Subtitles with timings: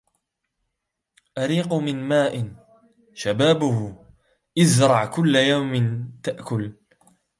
[1.37, 2.51] أريق من ماء
[3.13, 4.05] شبابه
[4.57, 6.73] ازرع كل يوم تأكل